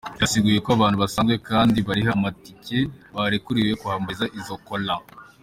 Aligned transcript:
Ryasiguye 0.15 0.57
ko 0.65 0.69
abantu 0.77 0.97
basanzwe 1.03 1.35
kandi 1.49 1.77
bariha 1.87 2.11
amatike 2.17 2.77
barekuriwe 3.15 3.71
kwambara 3.81 4.23
izo 4.39 4.55
"collants". 4.67 5.07